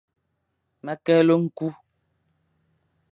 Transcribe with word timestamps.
Ma 0.83 0.93
keghle 1.05 1.33
nku. 1.43 1.67